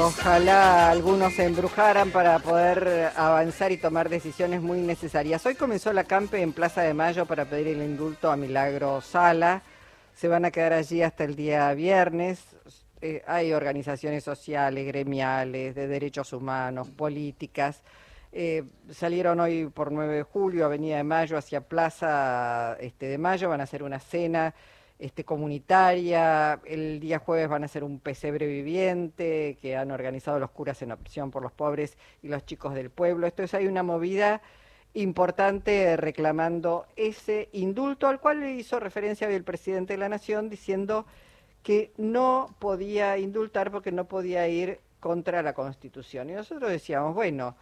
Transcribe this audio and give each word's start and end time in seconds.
Ojalá 0.00 0.90
algunos 0.90 1.32
se 1.32 1.44
embrujaran 1.44 2.12
para 2.12 2.38
poder 2.38 3.10
avanzar 3.16 3.72
y 3.72 3.78
tomar 3.78 4.08
decisiones 4.08 4.62
muy 4.62 4.78
necesarias. 4.78 5.44
Hoy 5.44 5.56
comenzó 5.56 5.92
la 5.92 6.04
campe 6.04 6.40
en 6.40 6.52
Plaza 6.52 6.82
de 6.82 6.94
Mayo 6.94 7.26
para 7.26 7.46
pedir 7.46 7.66
el 7.68 7.82
indulto 7.82 8.30
a 8.30 8.36
Milagro 8.36 9.00
Sala. 9.00 9.62
Se 10.14 10.28
van 10.28 10.44
a 10.44 10.52
quedar 10.52 10.72
allí 10.72 11.02
hasta 11.02 11.24
el 11.24 11.34
día 11.34 11.74
viernes. 11.74 12.44
Eh, 13.00 13.24
hay 13.26 13.52
organizaciones 13.52 14.22
sociales, 14.22 14.86
gremiales, 14.86 15.74
de 15.74 15.88
derechos 15.88 16.32
humanos, 16.32 16.88
políticas. 16.90 17.82
Eh, 18.30 18.62
salieron 18.92 19.40
hoy 19.40 19.66
por 19.66 19.90
9 19.90 20.14
de 20.14 20.22
julio, 20.22 20.64
Avenida 20.64 20.98
de 20.98 21.04
Mayo, 21.04 21.36
hacia 21.36 21.60
Plaza 21.60 22.76
este, 22.78 23.06
de 23.06 23.18
Mayo. 23.18 23.48
Van 23.48 23.60
a 23.60 23.64
hacer 23.64 23.82
una 23.82 23.98
cena 23.98 24.54
este, 24.98 25.24
comunitaria. 25.24 26.60
El 26.64 27.00
día 27.00 27.18
jueves 27.18 27.48
van 27.48 27.64
a 27.64 27.68
ser 27.68 27.84
un 27.84 28.00
pesebre 28.00 28.46
viviente 28.46 29.58
que 29.60 29.76
han 29.76 29.90
organizado 29.90 30.38
los 30.38 30.50
curas 30.50 30.82
en 30.82 30.92
opción 30.92 31.30
por 31.30 31.42
los 31.42 31.52
pobres 31.52 31.96
y 32.22 32.28
los 32.28 32.44
chicos 32.44 32.74
del 32.74 32.90
pueblo. 32.90 33.26
Entonces 33.26 33.54
hay 33.54 33.66
una 33.66 33.82
movida 33.82 34.42
importante 34.94 35.96
reclamando 35.96 36.86
ese 36.96 37.48
indulto 37.52 38.08
al 38.08 38.20
cual 38.20 38.40
le 38.40 38.52
hizo 38.52 38.80
referencia 38.80 39.28
el 39.28 39.44
presidente 39.44 39.92
de 39.92 39.98
la 39.98 40.08
Nación 40.08 40.48
diciendo 40.48 41.06
que 41.62 41.92
no 41.96 42.54
podía 42.58 43.18
indultar 43.18 43.70
porque 43.70 43.92
no 43.92 44.06
podía 44.06 44.48
ir 44.48 44.80
contra 45.00 45.42
la 45.42 45.52
Constitución. 45.52 46.30
Y 46.30 46.32
nosotros 46.32 46.70
decíamos, 46.70 47.14
bueno, 47.14 47.56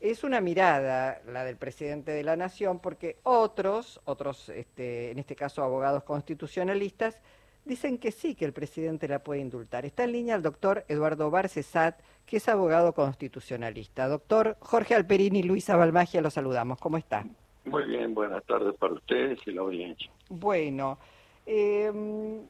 es 0.00 0.24
una 0.24 0.40
mirada 0.40 1.20
la 1.26 1.44
del 1.44 1.56
presidente 1.56 2.12
de 2.12 2.22
la 2.22 2.36
Nación, 2.36 2.78
porque 2.78 3.16
otros, 3.22 4.00
otros, 4.04 4.48
este, 4.50 5.10
en 5.10 5.18
este 5.18 5.34
caso 5.36 5.62
abogados 5.62 6.04
constitucionalistas, 6.04 7.22
dicen 7.64 7.98
que 7.98 8.12
sí, 8.12 8.34
que 8.34 8.44
el 8.44 8.52
presidente 8.52 9.08
la 9.08 9.20
puede 9.20 9.40
indultar. 9.40 9.84
Está 9.84 10.04
en 10.04 10.12
línea 10.12 10.34
el 10.34 10.42
doctor 10.42 10.84
Eduardo 10.88 11.30
Barcesat, 11.30 11.98
que 12.26 12.36
es 12.36 12.48
abogado 12.48 12.92
constitucionalista. 12.94 14.08
Doctor 14.08 14.56
Jorge 14.60 14.94
Alperini 14.94 15.40
y 15.40 15.42
Luisa 15.42 15.76
Balmagia, 15.76 16.20
los 16.20 16.34
saludamos. 16.34 16.78
¿Cómo 16.78 16.98
está? 16.98 17.24
Muy 17.64 17.84
bien, 17.84 18.14
buenas 18.14 18.44
tardes 18.44 18.74
para 18.78 18.92
ustedes 18.92 19.38
y 19.46 19.52
la 19.52 19.62
audiencia. 19.62 20.10
Bueno, 20.28 20.98
em, 21.46 22.42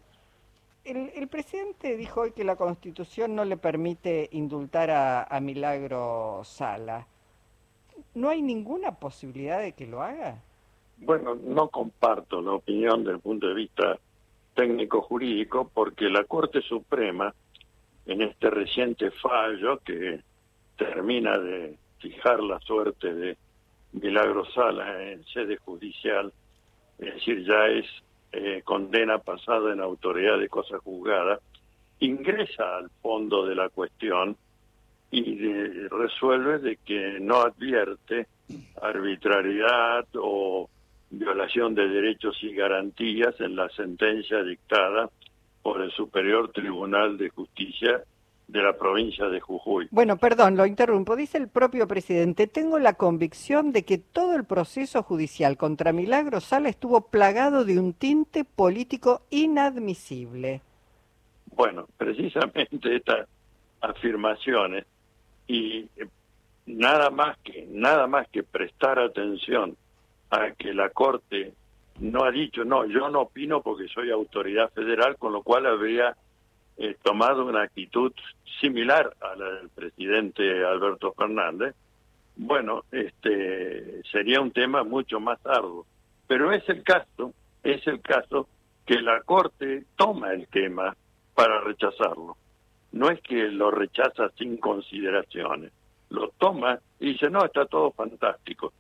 el, 0.85 1.29
presidente 1.29 1.97
dijo 1.97 2.23
hoy 2.23 2.33
que 2.33 2.43
la 2.43 2.57
Constitución 2.57 3.35
no 3.37 3.45
le 3.45 3.57
permite 3.57 4.29
indultar 4.33 4.91
a, 4.91 5.23
a 5.23 5.41
Milagro 5.41 6.43
Sala. 6.45 7.07
¿No 8.15 8.29
hay 8.29 8.43
ninguna 8.43 8.93
posibilidad 8.93 9.61
de 9.61 9.73
que 9.73 9.87
lo 9.87 10.03
haga? 10.03 10.41
Bueno, 10.99 11.35
no 11.35 11.69
comparto 11.69 12.41
la 12.41 12.53
opinión 12.53 13.03
desde 13.03 13.17
el 13.17 13.21
punto 13.21 13.49
de 13.49 13.55
vista 13.55 13.99
técnico-jurídico 14.55 15.71
porque 15.75 16.09
la 16.09 16.25
Corte 16.25 16.63
Suprema, 16.63 17.35
en 18.07 18.23
este 18.23 18.51
reciente 18.51 19.11
fallo 19.11 19.79
que 19.79 20.21
termina 20.77 21.39
de 21.39 21.77
fijar 21.99 22.41
la 22.41 22.61
suerte 22.61 23.13
de 23.13 23.37
Milagro 23.93 24.45
Sala 24.53 25.11
en 25.11 25.25
sede 25.27 25.57
judicial, 25.57 26.33
es 26.99 27.15
decir, 27.15 27.45
ya 27.45 27.67
es 27.67 27.87
eh, 28.33 28.63
condena 28.65 29.19
pasada 29.19 29.73
en 29.73 29.81
autoridad 29.81 30.39
de 30.39 30.49
cosa 30.49 30.79
juzgada, 30.79 31.41
ingresa 32.01 32.77
al 32.77 32.91
fondo 33.03 33.47
de 33.47 33.55
la 33.55 33.69
cuestión 33.69 34.37
y 35.15 35.89
resuelve 35.89 36.59
de 36.59 36.77
que 36.77 37.19
no 37.21 37.43
advierte 37.43 38.27
arbitrariedad 38.83 40.07
o 40.15 40.69
violación 41.11 41.75
de 41.75 41.89
derechos 41.89 42.37
y 42.43 42.55
garantías 42.55 43.41
en 43.41 43.55
la 43.55 43.69
sentencia 43.71 44.43
dictada 44.43 45.09
por 45.63 45.81
el 45.81 45.91
Superior 45.93 46.51
Tribunal 46.53 47.17
de 47.17 47.31
Justicia 47.31 48.03
de 48.49 48.63
la 48.63 48.77
provincia 48.77 49.27
de 49.27 49.41
Jujuy. 49.41 49.89
Bueno, 49.91 50.19
perdón, 50.19 50.57
lo 50.57 50.67
interrumpo. 50.67 51.17
Dice 51.17 51.39
el 51.39 51.49
propio 51.49 51.89
presidente, 51.89 52.47
tengo 52.47 52.79
la 52.79 52.95
convicción 52.95 53.73
de 53.73 53.85
que 53.85 53.97
todo 53.99 54.35
el 54.35 54.45
proceso 54.45 55.03
judicial 55.03 55.57
contra 55.57 55.93
Milagro 55.93 56.41
Sala 56.41 56.69
estuvo 56.69 57.09
plagado 57.09 57.65
de 57.65 57.79
un 57.79 57.95
tinte 57.95 58.45
político 58.45 59.23
inadmisible. 59.31 60.61
Bueno, 61.57 61.87
precisamente 61.97 62.97
estas 62.97 63.29
afirmaciones 63.81 64.85
y 65.47 65.89
eh, 65.97 66.09
nada 66.67 67.11
más 67.11 67.37
que 67.39 67.67
nada 67.71 68.07
más 68.07 68.29
que 68.29 68.43
prestar 68.43 68.99
atención 68.99 69.77
a 70.31 70.53
que 70.53 70.73
la 70.73 70.91
corte 70.91 71.53
no 72.01 72.25
ha 72.25 72.31
dicho 72.31 72.65
no 72.65 72.87
yo 72.87 73.09
no 73.11 73.23
opino 73.23 73.63
porque 73.63 73.89
soy 73.89 74.11
autoridad 74.11 74.71
federal 74.73 75.17
con 75.17 75.33
lo 75.33 75.43
cual 75.43 75.67
habría 75.67 76.17
eh, 76.77 76.97
tomado 77.03 77.45
una 77.45 77.63
actitud 77.63 78.13
similar 78.61 79.15
a 79.21 79.37
la 79.37 79.51
del 79.51 79.69
presidente 79.69 80.65
Alberto 80.65 81.13
Fernández. 81.13 81.75
Bueno 82.37 82.85
este 82.91 84.03
sería 84.11 84.41
un 84.41 84.51
tema 84.51 84.83
mucho 84.83 85.21
más 85.21 85.39
arduo. 85.47 85.87
Pero 86.27 86.53
es 86.53 86.67
el 86.69 86.83
caso 86.83 87.33
es 87.63 87.87
el 87.87 88.01
caso 88.01 88.49
que 88.87 89.01
la 89.01 89.21
corte 89.23 89.85
toma 89.97 90.33
el 90.33 90.49
tema 90.49 90.97
para 91.35 91.61
rechazarlo 91.61 92.37
no 92.95 93.11
es 93.11 93.21
que 93.23 93.49
lo 93.49 93.73
rechaza 93.73 94.31
sin 94.39 94.57
consideraciones, 94.57 95.73
lo 96.11 96.29
toma 96.39 96.79
y 97.01 97.13
dice, 97.13 97.29
no, 97.29 97.45
está 97.45 97.67
todo 97.67 97.91
fantástico. 97.91 98.73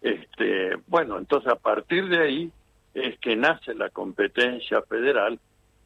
Este, 0.00 0.76
bueno, 0.86 1.18
entonces 1.18 1.52
a 1.52 1.56
partir 1.56 2.08
de 2.08 2.18
ahí 2.18 2.52
es 2.94 3.18
que 3.18 3.36
nace 3.36 3.74
la 3.74 3.90
competencia 3.90 4.80
federal, 4.82 5.38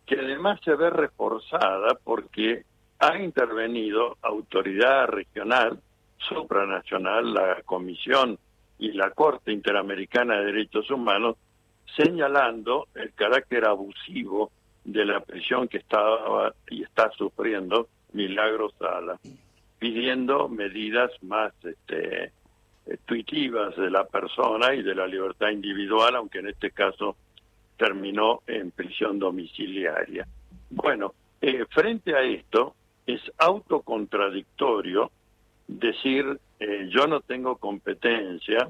que 0.06 0.14
además 0.14 0.60
se 0.64 0.76
ve 0.76 0.90
reforzada 0.90 1.98
porque 2.04 2.64
ha 3.00 3.18
intervenido 3.18 4.16
autoridad 4.22 5.08
regional, 5.08 5.80
supranacional, 6.18 7.34
la 7.34 7.62
Comisión 7.64 8.38
y 8.78 8.92
la 8.92 9.10
Corte 9.10 9.50
Interamericana 9.50 10.36
de 10.36 10.46
Derechos 10.46 10.88
Humanos, 10.88 11.36
señalando 11.96 12.86
el 12.94 13.12
carácter 13.14 13.66
abusivo 13.66 14.52
de 14.84 15.04
la 15.04 15.20
prisión 15.20 15.68
que 15.68 15.78
estaba 15.78 16.54
y 16.68 16.82
está 16.82 17.10
sufriendo 17.12 17.88
Milagro 18.12 18.70
Sala, 18.78 19.18
pidiendo 19.78 20.48
medidas 20.48 21.10
más 21.22 21.52
este, 21.64 22.32
intuitivas 22.86 23.76
de 23.76 23.90
la 23.90 24.04
persona 24.04 24.74
y 24.74 24.82
de 24.82 24.94
la 24.94 25.06
libertad 25.06 25.50
individual, 25.50 26.16
aunque 26.16 26.40
en 26.40 26.48
este 26.48 26.70
caso 26.70 27.16
terminó 27.76 28.42
en 28.46 28.70
prisión 28.70 29.18
domiciliaria. 29.18 30.26
Bueno, 30.70 31.14
eh, 31.40 31.64
frente 31.70 32.14
a 32.14 32.22
esto, 32.22 32.74
es 33.06 33.20
autocontradictorio 33.38 35.10
decir 35.66 36.38
eh, 36.60 36.88
yo 36.90 37.06
no 37.06 37.20
tengo 37.20 37.56
competencia 37.56 38.68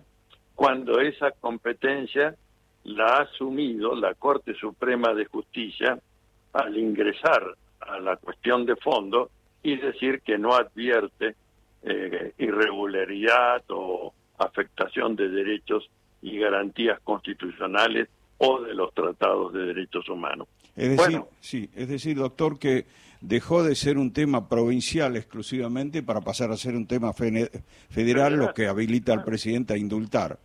cuando 0.55 1.01
esa 1.01 1.33
competencia 1.33 2.35
la 2.85 3.07
ha 3.07 3.23
asumido 3.23 3.95
la 3.95 4.15
Corte 4.15 4.55
Suprema 4.55 5.15
de 5.15 5.27
Justicia 5.27 5.99
al 6.53 6.77
ingresar 6.77 7.57
a 7.81 7.99
la 8.01 8.17
cuestión 8.17 8.67
de 8.67 8.77
fondo 8.77 9.31
y 9.63 9.77
decir 9.77 10.21
que 10.21 10.39
no 10.39 10.55
advierte 10.55 11.37
eh, 11.83 12.33
irregularidad 12.39 13.63
o 13.69 14.13
afectación 14.39 15.17
de 15.17 15.29
derechos 15.29 15.89
y 16.21 16.39
garantías 16.39 17.01
constitucionales 17.01 18.09
o 18.39 18.61
de 18.61 18.75
los 18.75 18.93
tratados 18.95 19.53
de 19.53 19.67
derechos 19.67 20.09
humanos. 20.09 20.49
Es 20.77 20.97
decir, 20.97 21.21
sí, 21.41 21.71
es 21.75 21.89
decir, 21.89 22.17
doctor, 22.17 22.59
que 22.59 22.87
dejó 23.21 23.63
de 23.63 23.75
ser 23.75 23.99
un 23.99 24.13
tema 24.13 24.49
provincial 24.49 25.17
exclusivamente 25.17 26.03
para 26.03 26.21
pasar 26.21 26.51
a 26.51 26.57
ser 26.57 26.75
un 26.75 26.87
tema 26.87 27.13
federal, 27.13 28.37
lo 28.37 28.53
que 28.53 28.67
habilita 28.67 29.13
al 29.13 29.25
presidente 29.25 29.75
a 29.75 29.77
indultar 29.77 30.39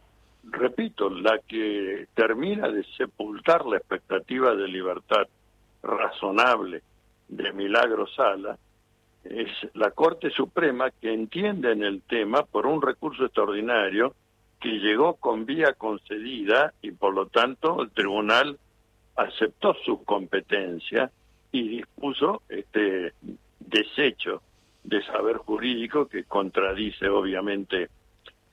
repito, 0.52 1.10
la 1.10 1.40
que 1.40 2.08
termina 2.14 2.70
de 2.70 2.84
sepultar 2.98 3.66
la 3.66 3.78
expectativa 3.78 4.56
de 4.56 4.68
libertad 4.68 5.28
razonable 5.84 6.82
de 7.28 7.54
Milagro 7.54 8.08
Sala 8.08 8.58
es 9.24 9.50
la 9.74 9.92
Corte 9.92 10.30
Suprema 10.30 10.92
que 10.92 11.14
entiende 11.14 11.72
en 11.72 11.84
el 11.84 12.02
tema 12.02 12.44
por 12.44 12.66
un 12.66 12.82
recurso 12.82 13.26
extraordinario 13.26 14.16
que 14.60 14.80
llegó 14.80 15.16
con 15.16 15.46
vía 15.46 15.74
concedida 15.74 16.74
y 16.82 16.92
por 16.92 17.14
lo 17.14 17.28
tanto 17.28 17.82
el 17.82 17.92
tribunal 17.92 18.58
aceptó 19.16 19.76
su 19.86 20.04
competencia 20.04 21.12
y 21.52 21.68
dispuso 21.68 22.42
este 22.50 23.14
desecho 23.60 24.42
de 24.84 25.04
saber 25.04 25.38
jurídico 25.38 26.08
que 26.08 26.24
contradice 26.24 27.10
obviamente 27.10 27.90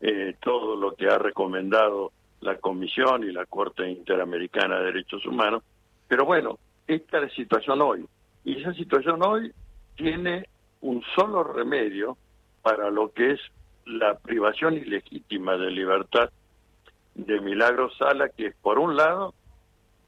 eh, 0.07 0.37
todo 0.39 0.77
lo 0.77 0.95
que 0.95 1.09
ha 1.09 1.17
recomendado 1.17 2.13
la 2.43 2.59
Comisión 2.59 3.25
y 3.25 3.33
la 3.33 3.47
Corte 3.47 3.89
Interamericana 3.89 4.79
de 4.79 4.85
Derechos 4.85 5.25
Humanos. 5.25 5.63
Pero 6.07 6.27
bueno, 6.27 6.59
esta 6.87 7.17
es 7.17 7.23
la 7.23 7.31
situación 7.31 7.81
hoy. 7.81 8.05
Y 8.45 8.61
esa 8.61 8.75
situación 8.75 9.23
hoy 9.25 9.51
tiene 9.97 10.47
un 10.83 11.03
solo 11.15 11.43
remedio 11.43 12.19
para 12.61 12.91
lo 12.91 13.13
que 13.13 13.31
es 13.31 13.41
la 13.87 14.19
privación 14.19 14.75
ilegítima 14.75 15.57
de 15.57 15.71
libertad 15.71 16.29
de 17.15 17.41
Milagro 17.41 17.91
Sala, 17.93 18.29
que 18.29 18.49
es, 18.49 18.57
por 18.57 18.79
un 18.79 18.97
lado, 18.97 19.33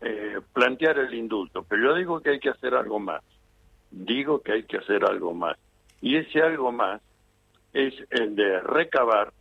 eh, 0.02 0.40
plantear 0.52 0.98
el 0.98 1.14
indulto. 1.14 1.64
Pero 1.66 1.88
yo 1.88 1.94
digo 1.94 2.20
que 2.20 2.32
hay 2.32 2.38
que 2.38 2.50
hacer 2.50 2.74
algo 2.74 2.98
más. 2.98 3.22
Digo 3.90 4.42
que 4.42 4.52
hay 4.52 4.64
que 4.64 4.76
hacer 4.76 5.06
algo 5.06 5.32
más. 5.32 5.56
Y 6.02 6.16
ese 6.16 6.42
algo 6.42 6.70
más 6.70 7.00
es 7.72 7.94
el 8.10 8.36
de 8.36 8.60
recabar 8.60 9.32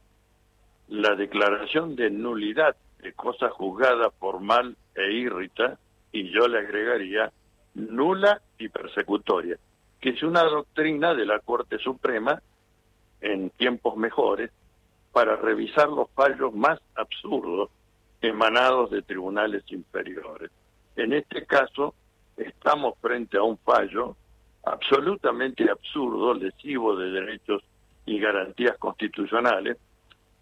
la 0.87 1.15
declaración 1.15 1.95
de 1.95 2.09
nulidad 2.09 2.75
de 3.01 3.13
cosa 3.13 3.49
juzgada 3.49 4.11
formal 4.11 4.75
e 4.95 5.11
irrita, 5.11 5.77
y 6.11 6.31
yo 6.31 6.47
le 6.47 6.59
agregaría 6.59 7.31
nula 7.73 8.41
y 8.57 8.69
persecutoria, 8.69 9.57
que 9.99 10.09
es 10.09 10.23
una 10.23 10.43
doctrina 10.43 11.13
de 11.13 11.25
la 11.25 11.39
Corte 11.39 11.77
Suprema 11.79 12.41
en 13.21 13.49
tiempos 13.51 13.97
mejores 13.97 14.51
para 15.11 15.35
revisar 15.35 15.89
los 15.89 16.09
fallos 16.11 16.53
más 16.53 16.79
absurdos 16.95 17.69
emanados 18.21 18.91
de 18.91 19.01
tribunales 19.01 19.63
inferiores. 19.71 20.51
En 20.95 21.13
este 21.13 21.45
caso, 21.45 21.93
estamos 22.37 22.97
frente 22.99 23.37
a 23.37 23.43
un 23.43 23.57
fallo 23.57 24.15
absolutamente 24.63 25.69
absurdo, 25.69 26.33
lesivo 26.33 26.95
de 26.95 27.11
derechos 27.11 27.63
y 28.05 28.19
garantías 28.19 28.77
constitucionales. 28.77 29.77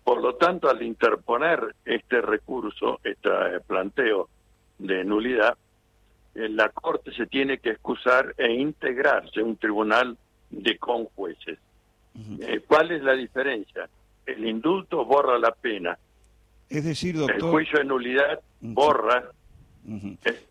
Por 0.04 0.22
lo 0.22 0.36
tanto, 0.36 0.70
al 0.70 0.82
interponer 0.84 1.76
este 1.86 2.22
recurso, 2.22 3.00
este 3.04 3.30
planteo 3.66 4.30
de 4.78 5.04
nulidad, 5.06 5.58
eh, 6.36 6.50
la 6.50 6.70
Corte 6.70 7.14
se 7.14 7.26
tiene 7.28 7.60
que 7.60 7.72
excusar 7.72 8.34
e 8.38 8.52
integrarse 8.52 9.42
un 9.42 9.56
tribunal 9.56 10.18
de 10.50 10.78
conjueces. 10.78 11.58
Eh, 12.40 12.62
¿Cuál 12.68 12.92
es 12.92 13.02
la 13.02 13.14
diferencia? 13.14 13.90
El 14.26 14.46
indulto 14.48 15.06
borra 15.06 15.40
la 15.40 15.52
pena. 15.52 15.98
Es 16.70 16.84
decir, 16.84 17.18
doctor... 17.18 17.36
El 17.36 17.42
juicio 17.42 17.80
de 17.80 17.86
nulidad 17.86 18.40
borra 18.62 19.32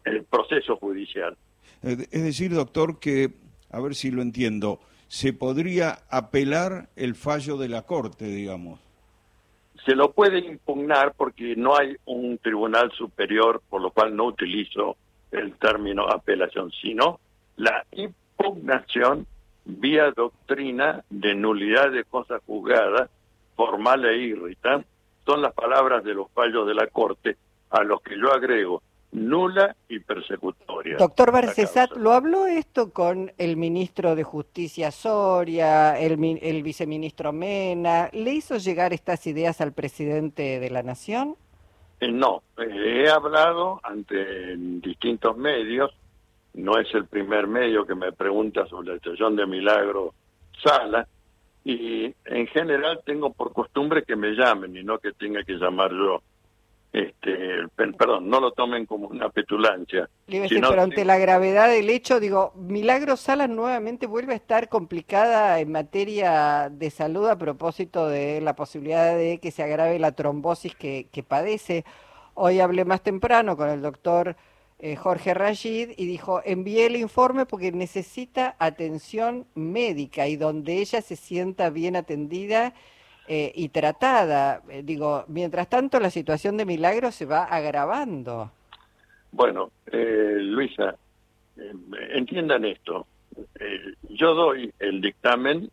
el, 0.04 0.24
proceso 0.24 0.76
judicial. 0.76 1.36
Es 1.82 2.10
decir, 2.10 2.52
doctor, 2.52 2.98
que, 2.98 3.32
a 3.70 3.80
ver 3.80 3.94
si 3.94 4.10
lo 4.10 4.22
entiendo, 4.22 4.80
se 5.08 5.32
podría 5.32 5.98
apelar 6.10 6.88
el 6.96 7.14
fallo 7.14 7.56
de 7.56 7.68
la 7.68 7.82
Corte, 7.82 8.26
digamos. 8.26 8.80
Se 9.84 9.94
lo 9.94 10.12
puede 10.12 10.38
impugnar 10.38 11.14
porque 11.16 11.56
no 11.56 11.76
hay 11.76 11.96
un 12.04 12.38
tribunal 12.38 12.92
superior, 12.92 13.62
por 13.68 13.82
lo 13.82 13.90
cual 13.90 14.14
no 14.14 14.24
utilizo 14.26 14.96
el 15.32 15.54
término 15.54 16.06
apelación, 16.08 16.70
sino 16.70 17.18
la 17.56 17.84
impugnación 17.92 19.26
vía 19.64 20.10
doctrina 20.10 21.04
de 21.10 21.34
nulidad 21.34 21.90
de 21.90 22.04
cosas 22.04 22.42
juzgadas, 22.46 23.10
formal 23.56 24.04
e 24.04 24.18
irrita, 24.18 24.84
son 25.24 25.42
las 25.42 25.52
palabras 25.52 26.04
de 26.04 26.14
los 26.14 26.30
fallos 26.32 26.66
de 26.66 26.74
la 26.74 26.86
Corte, 26.86 27.36
a 27.70 27.82
los 27.82 28.02
que 28.02 28.18
yo 28.18 28.32
agrego 28.32 28.82
nula 29.12 29.76
y 29.88 30.00
persecutoria. 30.00 30.96
Doctor 30.96 31.32
Barcesat, 31.32 31.96
¿lo 31.96 32.12
habló 32.12 32.46
esto 32.46 32.90
con 32.90 33.30
el 33.38 33.56
ministro 33.56 34.16
de 34.16 34.24
Justicia 34.24 34.90
Soria, 34.90 35.98
el, 35.98 36.38
el 36.42 36.62
viceministro 36.62 37.32
Mena? 37.32 38.08
¿Le 38.12 38.32
hizo 38.32 38.56
llegar 38.56 38.92
estas 38.92 39.26
ideas 39.26 39.60
al 39.60 39.72
presidente 39.72 40.58
de 40.58 40.70
la 40.70 40.82
Nación? 40.82 41.36
Eh, 42.00 42.10
no, 42.10 42.42
eh, 42.56 43.04
he 43.04 43.10
hablado 43.10 43.80
ante 43.84 44.56
distintos 44.56 45.36
medios, 45.36 45.94
no 46.54 46.78
es 46.78 46.92
el 46.94 47.06
primer 47.06 47.46
medio 47.46 47.86
que 47.86 47.94
me 47.94 48.12
pregunta 48.12 48.66
sobre 48.66 48.88
la 48.88 48.94
situación 48.94 49.36
de 49.36 49.46
Milagro 49.46 50.14
Sala, 50.64 51.06
y 51.64 52.12
en 52.24 52.46
general 52.48 53.00
tengo 53.04 53.32
por 53.32 53.52
costumbre 53.52 54.02
que 54.02 54.16
me 54.16 54.32
llamen 54.32 54.76
y 54.76 54.82
no 54.82 54.98
que 54.98 55.12
tenga 55.12 55.44
que 55.44 55.52
llamar 55.52 55.92
yo. 55.92 56.22
Este, 56.92 57.66
perdón, 57.96 58.28
no 58.28 58.38
lo 58.38 58.52
tomen 58.52 58.84
como 58.84 59.08
una 59.08 59.30
petulancia. 59.30 60.10
pero 60.26 60.82
ante 60.82 61.06
la 61.06 61.16
gravedad 61.16 61.70
del 61.70 61.88
hecho, 61.88 62.20
digo, 62.20 62.52
Milagro 62.54 63.16
Sala 63.16 63.48
nuevamente 63.48 64.06
vuelve 64.06 64.34
a 64.34 64.36
estar 64.36 64.68
complicada 64.68 65.58
en 65.60 65.72
materia 65.72 66.68
de 66.70 66.90
salud 66.90 67.26
a 67.28 67.38
propósito 67.38 68.08
de 68.08 68.42
la 68.42 68.54
posibilidad 68.54 69.16
de 69.16 69.38
que 69.38 69.50
se 69.50 69.62
agrave 69.62 69.98
la 69.98 70.12
trombosis 70.12 70.74
que, 70.74 71.08
que 71.10 71.22
padece. 71.22 71.86
Hoy 72.34 72.60
hablé 72.60 72.84
más 72.84 73.02
temprano 73.02 73.56
con 73.56 73.70
el 73.70 73.80
doctor 73.80 74.36
eh, 74.84 74.96
Jorge 74.96 75.32
Rashid 75.32 75.90
y 75.96 76.06
dijo, 76.06 76.42
envíe 76.44 76.80
el 76.80 76.96
informe 76.96 77.46
porque 77.46 77.70
necesita 77.70 78.56
atención 78.58 79.46
médica 79.54 80.26
y 80.26 80.34
donde 80.34 80.78
ella 80.78 81.00
se 81.00 81.14
sienta 81.14 81.70
bien 81.70 81.94
atendida 81.94 82.74
eh, 83.28 83.52
y 83.54 83.68
tratada. 83.68 84.62
Eh, 84.68 84.82
digo, 84.84 85.24
mientras 85.28 85.68
tanto 85.68 86.00
la 86.00 86.10
situación 86.10 86.56
de 86.56 86.64
Milagro 86.64 87.12
se 87.12 87.24
va 87.24 87.44
agravando. 87.44 88.50
Bueno, 89.30 89.70
eh, 89.86 90.38
Luisa, 90.40 90.96
entiendan 92.14 92.64
esto. 92.64 93.06
yo 94.08 94.34
doy 94.34 94.72
el 94.78 95.00
dictamen 95.00 95.70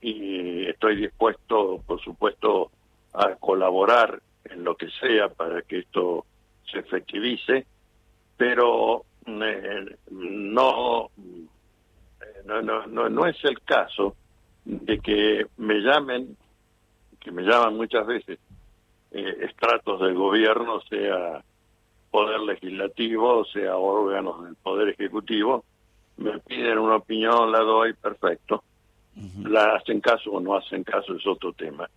y 0.00 0.66
estoy 0.66 0.96
dispuesto, 0.96 1.82
por 1.86 2.00
supuesto, 2.00 2.70
a 3.12 3.34
colaborar 3.36 4.20
en 4.44 4.64
lo 4.64 4.74
que 4.76 4.88
sea 5.00 5.28
para 5.28 5.62
que 5.62 5.80
esto 5.80 6.24
se 6.70 6.78
efectivice, 6.78 7.66
pero 8.36 9.04
no, 9.26 11.10
no, 12.44 12.86
no, 12.86 13.08
no 13.08 13.26
es 13.26 13.44
el 13.44 13.60
caso 13.60 14.16
de 14.64 14.98
que 15.00 15.46
me 15.58 15.80
llamen 15.80 16.36
que 17.20 17.30
me 17.30 17.42
llaman 17.42 17.76
muchas 17.76 18.06
veces 18.06 18.38
eh, 19.12 19.36
estratos 19.42 20.00
del 20.00 20.14
gobierno, 20.14 20.80
sea 20.82 21.42
poder 22.10 22.40
legislativo, 22.40 23.44
sea 23.44 23.76
órganos 23.76 24.44
del 24.44 24.56
poder 24.56 24.88
ejecutivo, 24.88 25.64
me 26.16 26.38
piden 26.40 26.78
una 26.78 26.96
opinión, 26.96 27.50
la 27.52 27.60
doy, 27.60 27.92
perfecto. 27.94 28.64
La 29.42 29.74
hacen 29.74 30.00
caso 30.00 30.30
o 30.30 30.40
no 30.40 30.56
hacen 30.56 30.82
caso 30.84 31.14
es 31.14 31.26
otro 31.26 31.52
tema. 31.52 31.88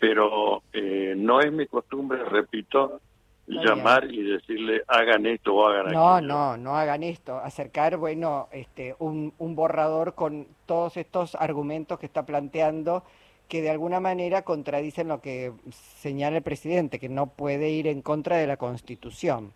Pero 0.00 0.62
eh, 0.72 1.14
no 1.16 1.40
es 1.40 1.52
mi 1.52 1.66
costumbre, 1.66 2.24
repito, 2.24 3.00
llamar 3.46 4.10
y 4.10 4.22
decirle 4.22 4.82
hagan 4.88 5.26
esto 5.26 5.54
o 5.54 5.66
hagan 5.66 5.92
no, 5.92 6.14
aquello. 6.14 6.28
No, 6.28 6.56
no, 6.56 6.56
no 6.56 6.76
hagan 6.76 7.02
esto. 7.02 7.36
Acercar, 7.36 7.96
bueno, 7.96 8.48
este, 8.52 8.96
un, 8.98 9.32
un 9.38 9.54
borrador 9.54 10.14
con 10.14 10.46
todos 10.66 10.96
estos 10.96 11.34
argumentos 11.34 11.98
que 11.98 12.06
está 12.06 12.24
planteando 12.24 13.04
que 13.48 13.62
de 13.62 13.70
alguna 13.70 14.00
manera 14.00 14.42
contradicen 14.42 15.08
lo 15.08 15.20
que 15.20 15.52
señala 15.70 16.38
el 16.38 16.42
presidente, 16.42 16.98
que 16.98 17.08
no 17.08 17.26
puede 17.26 17.70
ir 17.70 17.86
en 17.86 18.02
contra 18.02 18.36
de 18.36 18.46
la 18.46 18.56
Constitución. 18.56 19.52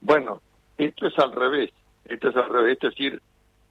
Bueno, 0.00 0.40
esto 0.78 1.06
es 1.06 1.18
al 1.18 1.32
revés, 1.32 1.70
esto 2.04 2.28
es 2.28 2.36
al 2.36 2.48
revés, 2.48 2.78
es 2.82 2.90
decir, 2.90 3.20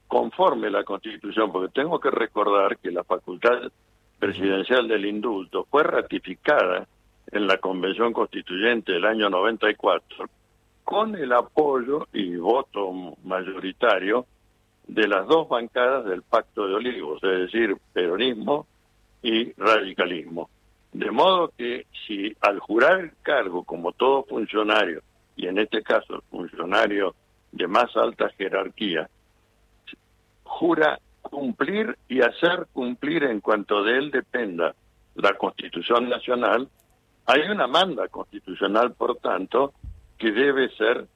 conforme 0.08 0.70
la 0.70 0.84
Constitución, 0.84 1.52
porque 1.52 1.72
tengo 1.72 2.00
que 2.00 2.10
recordar 2.10 2.78
que 2.78 2.90
la 2.90 3.04
facultad 3.04 3.70
presidencial 4.18 4.86
del 4.88 5.06
indulto 5.06 5.66
fue 5.70 5.82
ratificada 5.82 6.86
en 7.30 7.46
la 7.46 7.58
Convención 7.58 8.12
Constituyente 8.12 8.92
del 8.92 9.04
año 9.04 9.30
94 9.30 10.28
con 10.84 11.14
el 11.16 11.32
apoyo 11.32 12.08
y 12.12 12.36
voto 12.36 12.92
mayoritario 13.24 14.26
de 14.86 15.08
las 15.08 15.26
dos 15.26 15.48
bancadas 15.48 16.04
del 16.04 16.22
Pacto 16.22 16.66
de 16.66 16.74
Olivos, 16.74 17.22
es 17.22 17.50
decir, 17.50 17.76
peronismo 17.92 18.66
y 19.22 19.52
radicalismo. 19.52 20.50
De 20.92 21.10
modo 21.10 21.52
que 21.56 21.86
si 22.06 22.36
al 22.40 22.58
jurar 22.58 23.00
el 23.00 23.12
cargo 23.22 23.64
como 23.64 23.92
todo 23.92 24.24
funcionario, 24.24 25.02
y 25.36 25.46
en 25.46 25.58
este 25.58 25.82
caso 25.82 26.22
funcionario 26.30 27.14
de 27.52 27.66
más 27.66 27.96
alta 27.96 28.28
jerarquía, 28.36 29.08
jura 30.44 30.98
cumplir 31.22 31.96
y 32.08 32.20
hacer 32.20 32.66
cumplir 32.72 33.24
en 33.24 33.40
cuanto 33.40 33.82
de 33.82 33.96
él 33.96 34.10
dependa 34.10 34.74
la 35.14 35.34
Constitución 35.34 36.08
Nacional, 36.08 36.68
hay 37.26 37.42
una 37.42 37.66
manda 37.66 38.08
constitucional, 38.08 38.92
por 38.92 39.16
tanto, 39.16 39.72
que 40.18 40.32
debe 40.32 40.68
ser 40.76 41.06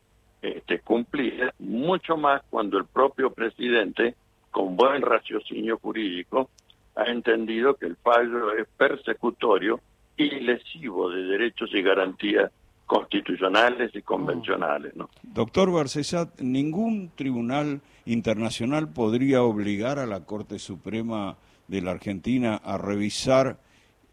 este, 0.40 0.80
cumplida, 0.80 1.52
mucho 1.58 2.16
más 2.16 2.42
cuando 2.48 2.78
el 2.78 2.86
propio 2.86 3.32
presidente, 3.32 4.14
con 4.50 4.76
buen 4.76 5.02
raciocinio 5.02 5.78
jurídico, 5.78 6.50
ha 6.96 7.04
entendido 7.04 7.74
que 7.76 7.86
el 7.86 7.96
fallo 7.96 8.52
es 8.52 8.66
persecutorio 8.76 9.80
y 10.16 10.30
lesivo 10.40 11.10
de 11.10 11.22
derechos 11.24 11.70
y 11.74 11.82
garantías 11.82 12.50
constitucionales 12.86 13.94
y 13.94 14.02
convencionales. 14.02 14.96
¿no? 14.96 15.10
Doctor 15.22 15.70
Barcesat, 15.70 16.40
¿ningún 16.40 17.10
tribunal 17.14 17.80
internacional 18.06 18.88
podría 18.88 19.42
obligar 19.42 19.98
a 19.98 20.06
la 20.06 20.24
Corte 20.24 20.58
Suprema 20.58 21.36
de 21.68 21.82
la 21.82 21.90
Argentina 21.90 22.56
a 22.64 22.78
revisar 22.78 23.58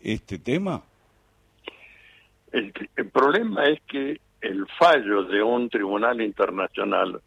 este 0.02 0.40
tema? 0.40 0.84
El, 2.52 2.74
el 2.98 3.10
problema 3.10 3.64
es 3.66 3.80
que 3.88 4.20
el 4.42 4.68
fallo 4.78 5.24
de 5.24 5.42
un 5.42 5.70
tribunal 5.70 6.20
internacional 6.22 7.22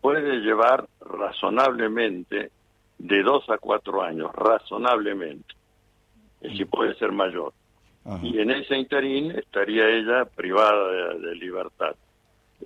puede 0.00 0.38
llevar 0.40 0.86
razonablemente 1.00 2.50
de 2.98 3.22
dos 3.22 3.48
a 3.50 3.58
cuatro 3.58 4.02
años, 4.02 4.30
razonablemente. 4.34 5.54
Es 6.40 6.56
si 6.56 6.64
puede 6.64 6.94
ser 6.96 7.12
mayor. 7.12 7.52
Y 8.22 8.38
en 8.38 8.50
ese 8.50 8.76
interín 8.76 9.30
estaría 9.30 9.88
ella 9.88 10.26
privada 10.26 11.14
de, 11.14 11.34
libertad. 11.36 11.94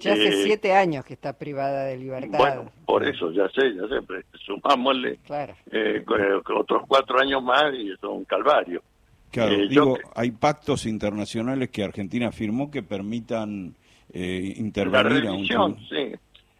Ya 0.00 0.12
hace 0.12 0.28
Eh, 0.28 0.42
siete 0.44 0.72
años 0.74 1.04
que 1.04 1.14
está 1.14 1.32
privada 1.32 1.84
de 1.84 1.96
libertad. 1.96 2.38
Bueno, 2.38 2.72
por 2.84 3.04
eso, 3.06 3.30
ya 3.30 3.48
sé, 3.50 3.72
ya 3.74 3.86
sé, 3.88 4.02
pero 4.06 4.20
sumámosle 4.44 5.18
Claro. 5.26 5.54
eh, 5.70 6.04
eh, 6.04 6.40
otros 6.54 6.82
cuatro 6.88 7.20
años 7.20 7.42
más 7.42 7.72
y 7.74 7.90
eso 7.92 8.10
es 8.12 8.18
un 8.18 8.24
calvario. 8.24 8.82
Claro, 9.30 9.52
Eh, 9.54 9.68
digo, 9.68 9.94
que- 9.94 10.02
hay 10.14 10.30
pactos 10.32 10.86
internacionales 10.86 11.70
que 11.70 11.84
Argentina 11.84 12.32
firmó 12.32 12.70
que 12.70 12.82
permitan 12.82 13.74
eh, 14.12 14.54
La 14.56 14.60
intervenir 14.60 15.26
a 15.54 15.64
un 15.64 15.78
sí. 15.88 16.12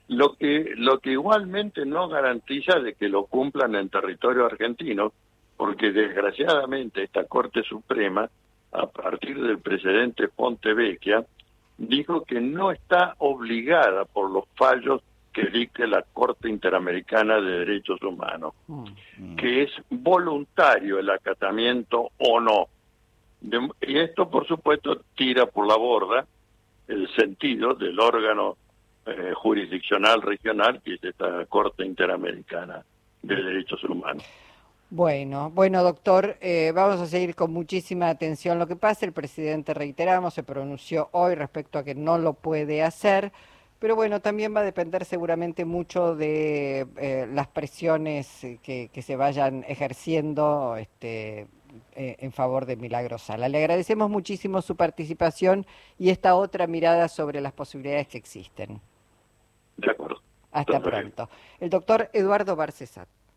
Lo 0.08 0.34
que, 0.36 0.72
lo 0.76 0.98
que 1.00 1.12
igualmente 1.12 1.84
no 1.84 2.08
garantiza 2.08 2.78
de 2.80 2.94
que 2.94 3.08
lo 3.08 3.26
cumplan 3.26 3.74
en 3.74 3.88
territorio 3.90 4.46
argentino, 4.46 5.12
porque 5.56 5.92
desgraciadamente 5.92 7.02
esta 7.02 7.24
Corte 7.24 7.62
Suprema, 7.62 8.28
a 8.72 8.86
partir 8.86 9.40
del 9.40 9.58
precedente 9.58 10.28
Pontevecchia, 10.28 11.24
dijo 11.76 12.24
que 12.24 12.40
no 12.40 12.70
está 12.72 13.14
obligada 13.18 14.04
por 14.06 14.30
los 14.30 14.44
fallos 14.56 15.02
que 15.32 15.44
dicte 15.46 15.86
la 15.86 16.02
Corte 16.02 16.48
Interamericana 16.48 17.40
de 17.40 17.58
Derechos 17.60 18.02
Humanos, 18.02 18.54
Mm. 18.66 19.36
que 19.36 19.62
es 19.64 19.70
voluntario 19.90 20.98
el 20.98 21.10
acatamiento 21.10 22.10
o 22.18 22.40
no. 22.40 22.66
De- 23.40 23.68
y 23.82 23.98
esto, 23.98 24.28
por 24.30 24.46
supuesto, 24.48 25.02
tira 25.14 25.46
por 25.46 25.68
la 25.68 25.76
borda 25.76 26.26
el 26.88 27.08
sentido 27.14 27.74
del 27.74 28.00
órgano 28.00 28.56
eh, 29.08 29.32
jurisdiccional 29.34 30.22
regional, 30.22 30.80
que 30.82 30.94
es 30.94 31.04
esta 31.04 31.46
Corte 31.46 31.84
Interamericana 31.84 32.84
de 33.22 33.36
Derechos 33.36 33.82
Humanos. 33.84 34.24
Bueno, 34.90 35.50
bueno, 35.50 35.82
doctor, 35.82 36.38
eh, 36.40 36.72
vamos 36.74 36.98
a 37.00 37.06
seguir 37.06 37.34
con 37.34 37.52
muchísima 37.52 38.08
atención 38.08 38.58
lo 38.58 38.66
que 38.66 38.76
pasa. 38.76 39.04
El 39.04 39.12
presidente, 39.12 39.74
reiteramos, 39.74 40.32
se 40.32 40.42
pronunció 40.42 41.10
hoy 41.12 41.34
respecto 41.34 41.78
a 41.78 41.84
que 41.84 41.94
no 41.94 42.16
lo 42.16 42.32
puede 42.32 42.82
hacer, 42.82 43.30
pero 43.78 43.94
bueno, 43.96 44.20
también 44.20 44.56
va 44.56 44.60
a 44.60 44.64
depender 44.64 45.04
seguramente 45.04 45.66
mucho 45.66 46.16
de 46.16 46.86
eh, 46.96 47.28
las 47.30 47.48
presiones 47.48 48.40
que, 48.62 48.90
se 49.02 49.16
vayan 49.16 49.62
ejerciendo 49.68 50.76
este, 50.76 51.46
eh, 51.94 52.16
en 52.20 52.32
favor 52.32 52.64
de 52.64 52.76
Milagro 52.76 53.18
Sala. 53.18 53.48
Le 53.50 53.58
agradecemos 53.58 54.08
muchísimo 54.08 54.62
su 54.62 54.74
participación 54.74 55.66
y 55.98 56.08
esta 56.08 56.34
otra 56.34 56.66
mirada 56.66 57.08
sobre 57.08 57.42
las 57.42 57.52
posibilidades 57.52 58.08
que 58.08 58.18
existen. 58.18 58.80
De 59.78 59.90
acuerdo. 59.90 60.20
Hasta 60.52 60.80
pronto. 60.80 61.28
El 61.60 61.70
doctor 61.70 62.10
Eduardo 62.12 62.56
Barcesat. 62.56 63.08